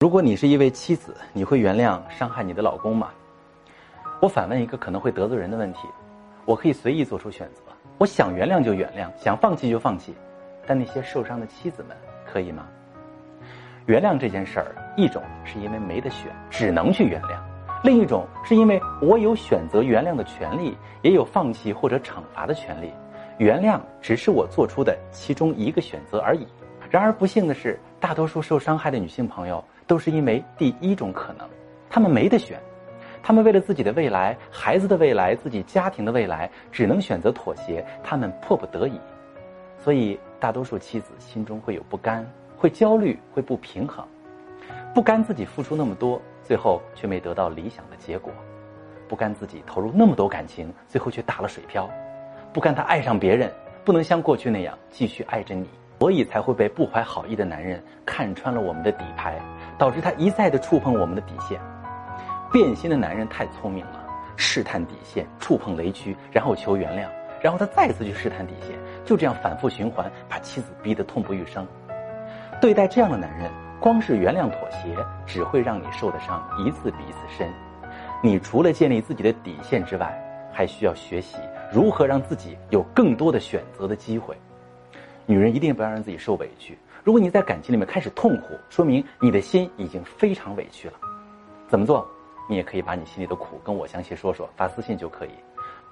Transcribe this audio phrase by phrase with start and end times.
[0.00, 3.08] 如果你是一位妻子，你会原谅伤害你的老公吗？
[4.20, 5.88] 我反问一个可能会得罪人的问题：
[6.44, 7.62] 我可以随意做出选择，
[7.98, 10.14] 我想原谅就原谅，想放弃就放弃，
[10.68, 12.64] 但那些受伤的妻子们可以吗？
[13.86, 17.36] 原谅这件事儿，一种是因为没得选，只能去原谅；
[17.82, 22.92] 另一种是因为我有选择原谅的权利，也有放弃或者惩罚的权利。
[23.38, 26.46] 原谅只是我做出的其中一个选择而已。
[26.88, 29.64] 然而不幸的是，大多数受伤害的女性朋友。
[29.86, 31.48] 都是因为第一种可能，
[31.88, 32.60] 她们没得选，
[33.22, 39.00] 她们为了自己的未来、孩子的未来、自己家庭的未来，只能选择妥协，她们迫不得已。
[39.82, 44.06] 所以，大多数妻子心中会有不甘，会焦虑，会不平衡，
[44.94, 48.30] 不甘自己付出那么多，最后却没得到理想的结果；
[49.08, 51.88] 不甘自己投入那么多感情，最后却打了水漂；
[52.52, 53.50] 不甘他爱上别人，
[53.86, 55.66] 不能像过去那样继续爱着你。
[55.98, 59.38] 所以才会被不怀好意的男人看穿了我们的底牌，
[59.76, 61.60] 导致他一再的触碰我们的底线。
[62.52, 67.08] 变心的男人太聪明了，试探底线，触碰雷区，然后求原谅，
[67.42, 71.66] 然后他再次去试探底线，就这样反复循环，把妻子逼得痛不欲生。
[72.60, 77.52] 对待这样的男人，光是原谅妥协，只会让你受的伤一次比一次深。
[78.22, 80.16] 你除了建立自己的底线之外，
[80.52, 81.38] 还需要学习
[81.72, 84.36] 如何让自己有更多的选择的机会。
[85.28, 86.78] 女人一定不要让自己受委屈。
[87.04, 90.94] 如果你在感情里面开始痛苦，说明你的心已经非常委屈了。
[91.68, 92.08] 怎么做？
[92.48, 95.30] 你也可以把你心里的苦跟我详细说说，发私信就可以。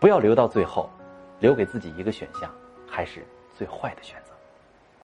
[0.01, 0.89] 不要留到最后，
[1.39, 2.51] 留给自己一个选项，
[2.89, 4.33] 还是最坏的选择。